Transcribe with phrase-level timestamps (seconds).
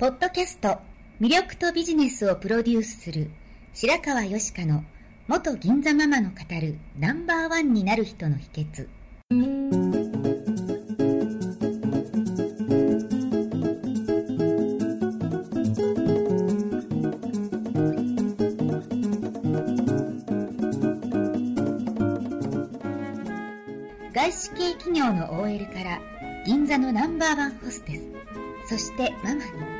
[0.00, 0.78] ポッドキャスト
[1.20, 3.30] 魅力とビジネスをプロデュースする
[3.74, 4.82] 白川よしかの
[5.28, 8.88] 元銀座ママの語るナンバーワンになる人の秘訣。
[24.14, 26.00] 外資系企業の OL から
[26.46, 27.96] 銀座のナンバーワンホステ
[28.66, 29.79] スそしてママに。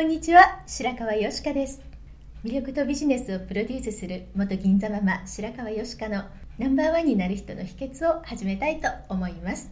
[0.00, 0.62] こんにちは。
[0.66, 1.82] 白川よしかです。
[2.42, 6.24] 魅力とビジネスをプロデュースする元銀座ママ白川よしかの
[6.56, 9.70] ナンバーワンになる人の秘訣を始めたいと思います。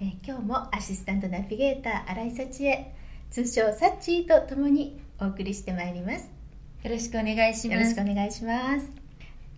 [0.00, 2.94] えー今日もアシスタントナビゲーター新井幸恵、
[3.32, 6.30] 通称サッチーと共にお送りしてまいります。
[6.84, 8.92] よろしくお願いしよろしくお願いします。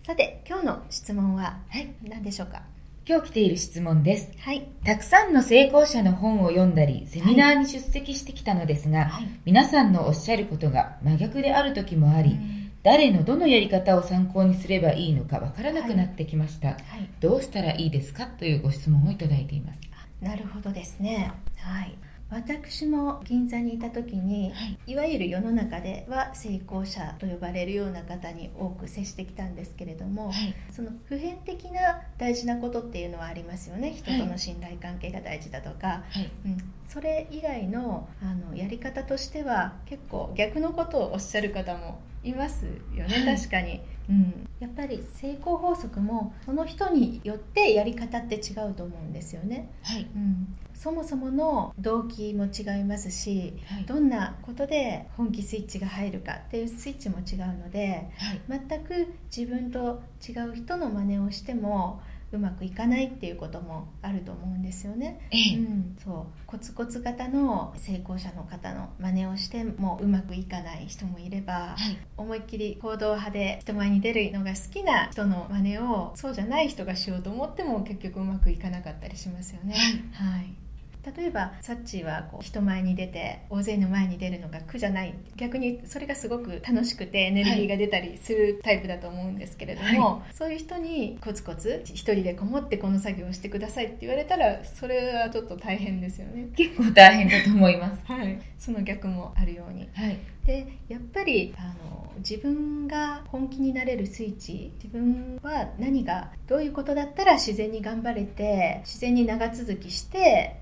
[0.01, 2.63] さて、今日の質問ははい、何でしょうか？
[3.11, 4.31] 今日来ている質問です。
[4.39, 4.65] はい。
[4.85, 12.39] たくさんの成功者の本を読んだり、セミナーに出席してきたのですが、はい皆さんのおっしゃることが真逆である時もあり、
[12.83, 16.77] 誰のどのやり方を参考にすればいいのかわからなくなってきました、はい。
[17.19, 19.81] どうしたらいいですかというご質問をいただいています。
[20.21, 21.33] なるほどですね。
[21.57, 21.93] はい。
[22.31, 24.53] 私も銀座にいた時に、
[24.87, 30.55] い、わゆる世の中では成功者と呼ばれるような方に多く接してきたんですけれども、はい。
[30.71, 33.91] その普遍的な大事なことっていうのはありますよね？
[33.91, 36.31] 人との信頼関係が大事だとか、はい。
[36.45, 36.57] うん、
[36.87, 43.35] それ以外のあのやり方としては結構逆のことをおっしゃる方もいますよね、はい。
[43.35, 50.07] 確かに、うん、やっぱり成功法則もその人によってやり方って違うと思うんですよね、はい。
[50.15, 50.47] うん、
[50.81, 53.85] そもそもの動機も違いますしはい。
[53.85, 58.61] どんなことで本気スイッチが入るかっていうスイッチも違うのではい。
[58.67, 65.27] 全く自分と違う人の真似をしてもうまくいかないっていうこともあると思うんですよね。
[65.29, 65.57] ええ。
[65.57, 66.47] うん、そう。
[66.47, 71.97] コツコツ型の成功者の方の真似をしてもうまくいかない人もいれば、はい。
[72.17, 79.75] 思いっきり行動派で人前に出るのが好きな人の真似をそうじゃない人がしようと思っても結局うまくいかなかったりしますよね。
[80.13, 80.70] はい
[81.03, 96.49] 例えばサッチーはこう人前に出て大勢の前に出るのが苦じゃない逆にそれがすごく楽しくてエネルギーが出たりするタイプだと思うんですけれども、そういう人にコツコツ一人でこもってこの作業をしてくださいって言われたらそれはちょっと大変ですよね。
[96.55, 98.01] 結構大変だと思います。
[98.11, 100.17] はい、その逆もあるようにはい。
[100.45, 110.60] でやっぱりあの自分が本気になれるスイッチ自分は何がどういうことだったら自然に頑張れて自然に長続きして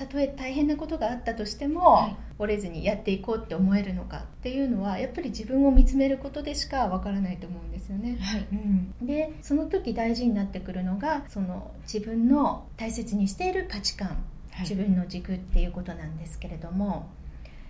[0.00, 8.16] たとえ大変なことがあったとしても、はい折れずにやっていこうって思えるのかっていうのはやっぱり自分を見つめることでしかわからないと思うんですよね。
[8.18, 8.46] はい。
[8.50, 17.10] うん、でその時大事になってくるのがその自分の大切にしている価値観はい自分の軸っていうことなんですけれども、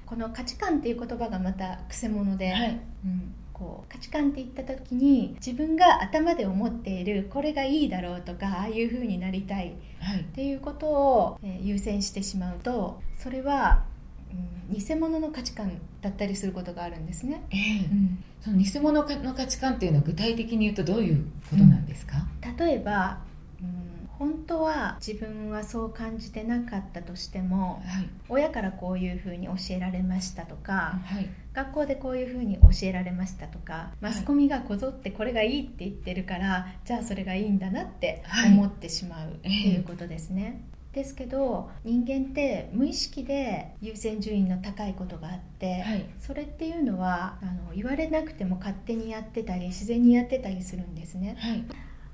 [0.07, 2.81] この価値観っていう言葉がまたくせ者で、はい。
[3.05, 10.25] うん、こう価値観って言った時に自分が頭で思っているこれがいいだろうとかああいう風になりたいはいっ。
[10.25, 13.85] ていうことを、えー優先してしまうとそれは、
[14.71, 17.43] うん、偽物の価値観だったりすることがあるんですね。
[17.51, 22.27] ええうんその偽物の価値観っていうのは具体的に言うとどういうことなんですか、
[22.59, 23.19] 例えば、
[23.61, 28.09] うん、本当は自分はそう感じてなかったとしてもはい。
[28.29, 31.29] 親からこういうふうに教えられましたとかはい。
[31.55, 40.63] 学校でこういうふうに教えられましたとかいマスコミがこぞってこれがいいって言ってるから、じゃあそれがいいんだなってはい思ってしまうってええいうことですね。
[40.93, 46.05] ですけど人間って無意識で優先順位の高いことがあって、はい。
[46.21, 51.37] それっていうのはあの言われなくても勝手にやってたり自然にやってたりするんですね。
[51.39, 51.65] はい。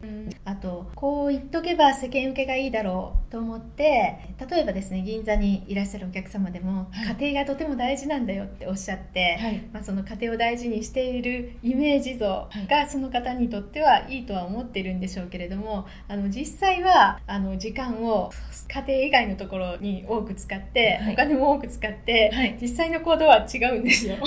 [0.03, 0.31] うん。
[0.45, 7.17] あとこう言っとけば世間受けがいいだろうと思って例えばですね銀座にいらっしゃるお客様でも、はい。
[7.17, 9.63] 家庭がとても大事なんだよっておっしゃって、はい。
[9.73, 18.31] まあ、その家庭を大事にしているイメージ像がその方にとってはいいとは思っているんでしょうけれどもあの実際はあの時間を
[18.69, 21.15] 家庭以外のところに多く使って、はい。
[21.15, 22.59] お金も多く使って、はい。
[22.61, 24.17] 実際の行動は違うんですよ。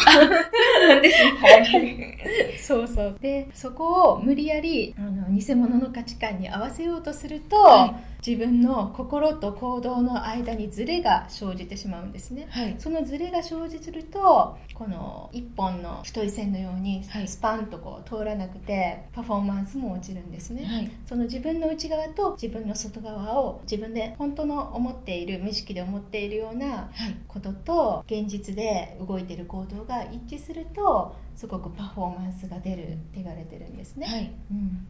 [2.59, 3.17] そうそう。
[3.21, 12.47] でそこを無理やりあの偽物の価値観に合わせようとすると、は自分の心と行動の間にズレが生じてしまうんですね。
[12.49, 12.75] はい。
[12.77, 20.91] そのズレが生じるとこの一本の太い線のようにはいスパンとこう通らなくてパフォーマンスも落ちるんですね、はい。
[21.05, 27.15] その自分の内側と自分の外側を自分で本当の思っている無意識で思っているようなはい。
[27.27, 34.31] ことと現実で動いている行動が一致するとすごくパフォーマンスが出るって言われてるんですね、はい。
[34.51, 34.87] うん、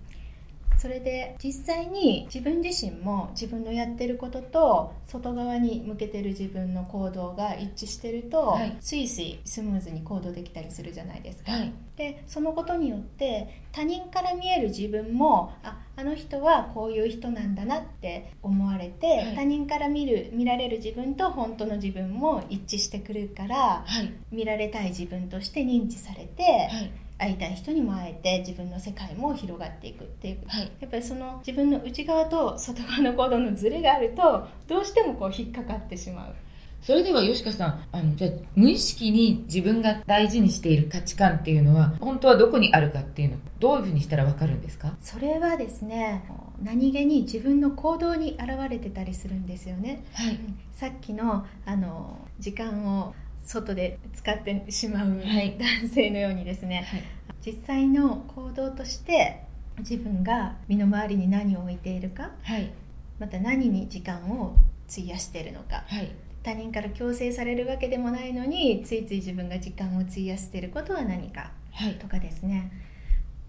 [0.80, 11.74] それで実際に自分自身も自分のやってることと外側に向けてる自分の行動が一致してると、はいスイスイスムーズに行動できたりするじゃないですか、はい。
[11.98, 24.14] でそのことによって他人から見える自分もああの人はこういう人なんだなって思われて、はい他人から見る見られる自分と本当の自分も一致してくるからはい。
[24.32, 26.92] 見られたい自分として認知されて、はい。
[27.20, 30.38] 会いたい人にも会えて自分の世界も広がっていくっていう。
[30.48, 30.72] はい。
[30.80, 36.34] やっぱりその自分の内側と外側の行動のズレがあるとどうしてもこう引っかかってしまう。
[36.82, 44.96] それでは吉川さん、あの、じゃあ無意識に自分が大事にしている価値観っていうのは、本当はどこにあるかっていうの、どういうふうにしたらわかるんですか？
[45.02, 46.24] それはですね
[46.64, 50.06] 何気に自分の行動に現れてたりするんですよね。
[50.14, 50.40] はい。
[50.72, 53.14] さっきのあの時間を
[53.50, 57.04] 外で使ってしまうはい男性のようにですね、はい。
[57.44, 59.44] 実際の行動として
[59.80, 62.72] 自分が身の回りに何を置いているかはい。
[63.18, 64.56] また何に時間を
[64.88, 66.12] 費やしているのかはい。
[66.44, 71.96] 他人から強制されるわけでもないのについつい自分が時間を費やしていることは何かはい。
[71.96, 72.72] とかですね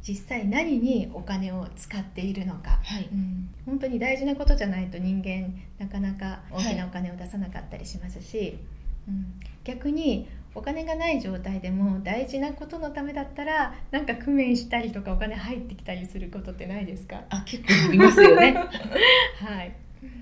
[0.03, 3.09] 実際何にお金を使っているのか、はい。
[3.13, 8.59] うん、本当に大事なことじゃないと人間なかなか大きなお金を出さなかったりしますし、
[9.09, 17.23] うん、逆にお金がない状態でも大事なことのためだったらなんか工面したりとかお金入ってきたりすることってないですか？
[17.31, 18.55] あ、結構ありますよね。
[19.39, 19.73] はい、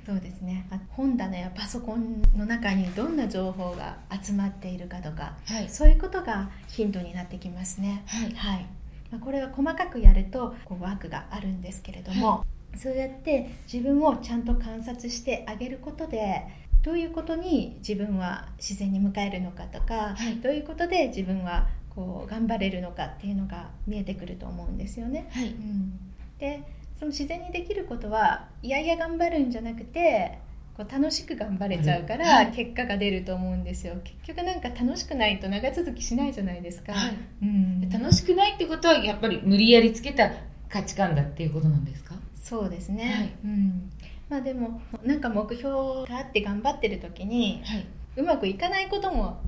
[0.04, 5.69] そうですねあ本棚やパソコンの中にどんな情報が集まっているかとかはい。
[5.69, 8.02] そういうことがヒントになってきますね。
[8.06, 8.32] はい。
[8.34, 8.66] はい
[9.10, 12.44] まあ、これは細かくやるとこうワークがあるんですけれども、
[12.76, 16.46] そうやって自分をちゃんと観察してあげることで
[16.82, 20.36] どういうことに自分は自然に迎えるのかとか、はい。
[20.36, 25.28] どういうことで自分はこう頑張れるのかっていうのが見えてくると思うんですよね。
[25.32, 25.48] はい。
[25.48, 25.92] うん、
[26.38, 26.62] で
[26.98, 30.38] その自然にできることはいやいや頑張るんじゃなくて
[30.76, 32.52] こう楽しく頑張れちゃうかはらい。
[32.52, 33.94] 結果が出ると思うんですよ。
[34.04, 37.16] 結局なんか楽しくないと長続きしないじゃないですか、はい。
[37.42, 40.30] うん、楽しくないってことは、やっぱり無理やりつけた
[40.69, 42.14] 価値観だっていうことなんですか？
[42.40, 43.32] そうですね、はい。
[43.44, 43.90] うん
[44.28, 45.70] まあでもなんか目標
[46.06, 47.86] があって頑張ってる時にはい。
[48.16, 49.40] うまくいかないことも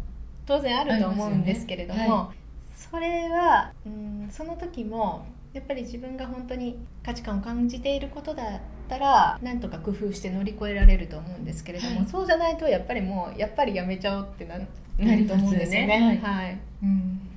[0.47, 2.35] 当然あると思うんですけれども、ありま
[2.77, 12.09] それは、うん、その時もやっぱり自分が本当に価値観を感じていることだったらなんとか工夫して乗り越えられると思うんですけれども、はい。
[12.09, 14.67] そうじゃないとやっぱりもうやっぱりやめちゃおうってなな
[14.99, 16.21] なると思うんですよね。
[16.23, 16.59] はい。
[16.85, 17.30] うん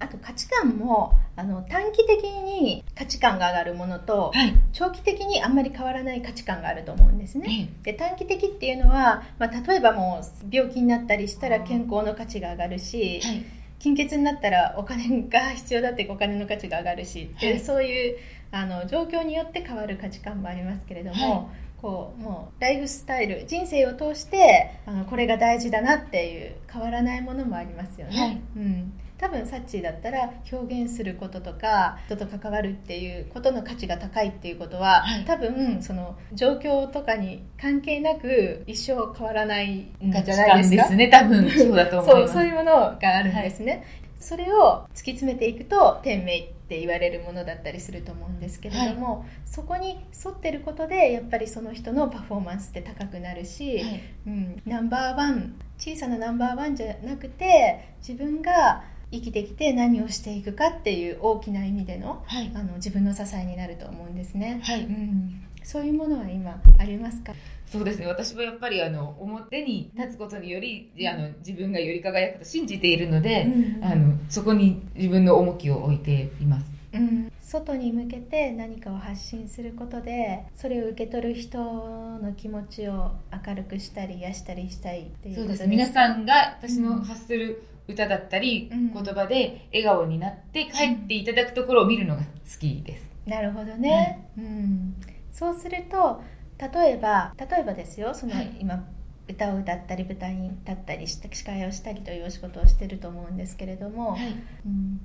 [0.00, 4.54] あと価値観もあの短期的に価値観が上がるものとはい。
[4.72, 7.68] 長期的にあんまり変わらない価値観があると思うんですね。
[7.84, 13.44] えで短期的っていうのは、まあ、例えばもう病気になったりしたら健康の価値が上がるし、えはい。
[13.78, 18.16] 貧血になったらお金が必要だってお金の価値が上がるし、ではいそういう
[18.52, 28.20] あの状況によって変わる価値観もありますけれども、はいこうもうライフスタイル人生を通してあのこれが大事だなっていう変わらないものもありますよね。
[28.20, 40.46] はいうん多分サッチーだったら表現することとか人と関わるっていうことの価値が高いっていうことは、はい多分その状況とかに関係なく一生変わらないんじゃないですか？
[40.46, 41.08] 観ですね。
[41.08, 42.32] 多分そうだと思います。
[42.32, 43.84] そうそういうものがあるんですね、
[44.18, 54.00] それを突き詰めていくと天命って言われるものだったりすると思うんですけれども、そこに沿ってることでやっぱりその人のパフォーマンスって高くなるし、はい。
[54.26, 62.50] うん、ナンバーワン小さなナンバーワンじゃなくて自分が生きてきて何をしていくかっていう大きな意味でのはい。
[62.54, 64.84] あの自分の支えになると思うんですね、はい。
[64.84, 67.32] うん、そういうものは今ありますか？
[67.66, 68.06] そうですね。
[68.06, 73.46] 私もやっぱりあの表に立つことにより、あの自分がより輝くと信じているので、
[73.82, 76.66] あのそこに自分の重きを置いています。
[76.92, 83.12] うん、外に向けて何かを発信することでそれを受け取る人の気持ちを
[83.46, 92.26] 明るくしたり癒したりしたいっていうそうです皆さんが私の発する歌だったり、うん、言葉で笑顔になって帰っていただくところを見るのが好
[92.58, 94.94] きです、なるほどね、はい、うん、
[95.32, 96.22] そうすると
[96.58, 98.84] 例えば例えばですよその、はい、今
[99.28, 104.34] 歌を歌ったり舞台に立ったりした司会をしたりというお仕事をしてると思うんですけれども、はい、
[104.66, 105.00] うん、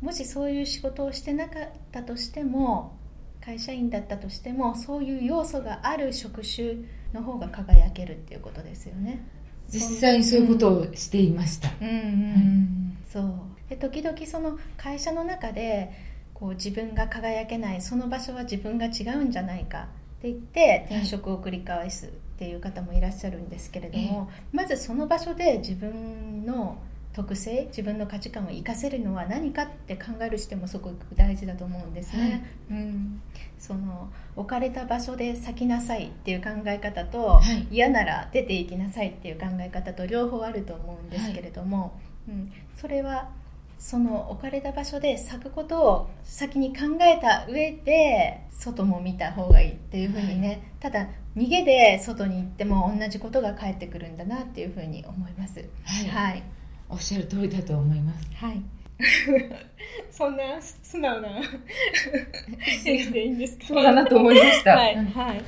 [0.00, 2.98] もしそういう仕事をしてなかったとしても
[3.44, 6.74] 会社員だったとしてもそういう要素がある職種
[7.14, 9.22] の方が輝けるっていうことですよね。
[9.72, 11.70] 実際にそういうことをしていました。
[11.80, 13.32] うん、うん、そう。
[13.68, 15.92] で時々その会社の中で
[16.34, 22.08] こう自分が輝けないその場所は自分が違うんじゃないかって言って転職を繰り返すっ
[22.38, 26.78] ていう方もいらっしゃるんですけれども、まずその場所で自分の
[27.12, 33.22] 特性自分の価値観を生かせるのは何かって考えるしてもすごく大事だと思うんですね、はい、うん、
[33.58, 41.80] その置かれた場所で咲きなさいっていう考え方と、はい、嫌なら出ていきなさいっていう考え方と両方あると思うんですけれども、
[42.28, 43.30] はい、うん、それは
[43.80, 55.64] その置かれた場所で咲くことを先に考えた上で外も見た方がいいっていうふうにね、はい、ただ逃げで外に行っても同じことが返ってくるんだなっていうふうに思います。
[55.84, 56.42] はい、はい、
[56.90, 58.28] おっしゃる通りだと思います。
[58.36, 58.62] はい。
[60.10, 61.28] そんな素直な
[62.84, 63.66] 返でいいんですか？
[63.68, 64.76] そうだなと思いました。
[64.76, 65.42] はい、はい。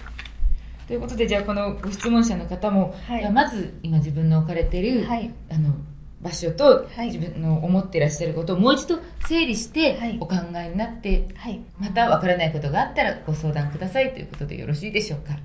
[0.86, 5.74] ということでじゃあこのご質問者の方も、はい、まず今自分の置かれている、はい、あの
[6.20, 15.36] 場所と自分の思っていらっしゃることをもう一度整理してお考えになって、はい、また分からないことがあったらご相談くださいということでよろしいでしょうか？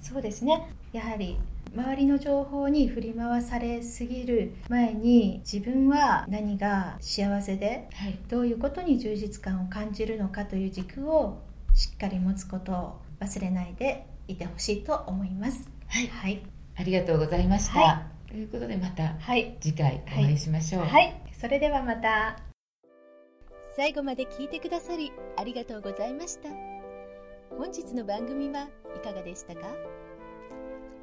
[0.00, 0.60] そうですね
[0.92, 1.36] やはり
[1.74, 11.42] 周りの情報に振り回されすぎる前に自分は何が幸せで、はい、どういうことに充実感を感じるのかという軸を
[11.74, 15.70] しっかり持つことを忘れないでいてほしいと思います。
[15.86, 16.42] はい、はい、
[16.76, 17.80] ありがとうございました。
[17.80, 17.92] は
[18.28, 18.30] い。
[18.30, 19.14] ということでまた
[19.60, 22.36] 次回お会いしましょう、はい、はい、それではまた。
[23.76, 26.48] 最後まで聞いてくださりありがとうございました。
[27.56, 29.62] 本日の番組はいかがでしたか？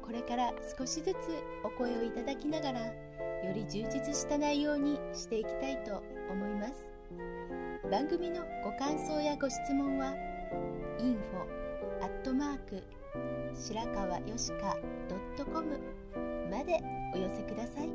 [0.06, 1.16] これから少しずつ
[1.64, 2.94] お声をいただきながらよ
[3.52, 6.88] り充実した内容にしていきたいと思います。
[7.90, 10.14] 番組のご感想やご質問は
[10.98, 11.16] info
[12.02, 12.82] アットマーク
[13.54, 14.76] 白川よしか
[15.44, 15.80] .com
[16.50, 16.80] まで
[17.12, 17.88] お寄せください。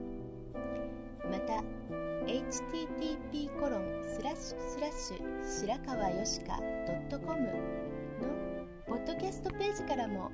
[1.29, 1.63] また
[2.25, 6.59] http コロンスラッシュスラッシュ白川よしか
[7.09, 7.49] .com の
[8.85, 10.29] ポッドキャストページからも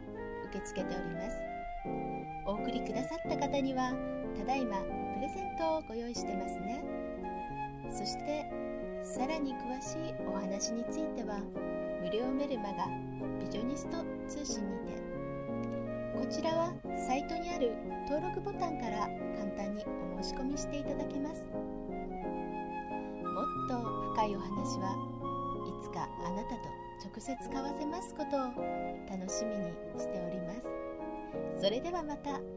[0.50, 1.47] 受け付けております。
[2.46, 3.94] お送りくださった方には
[4.38, 4.77] ただいま
[5.15, 6.84] プレゼントをご用意してますね。
[7.89, 8.46] そして
[9.03, 11.39] さらに詳しいお話については
[12.01, 12.88] 無料メルマガ
[13.39, 14.98] ビジョニスト通信にて。
[16.17, 16.74] こちらは
[17.08, 17.72] サイトにある
[18.10, 19.86] 登録ボタンから簡単に
[20.17, 21.44] お申し込みしていただけます。
[21.44, 21.48] も
[23.41, 23.77] っと
[24.15, 24.98] 深いお話は
[25.67, 26.70] いつかあなたと
[27.06, 28.39] 直接交わせますことを
[29.08, 30.87] 楽しみにしております。
[31.62, 32.57] それではまた。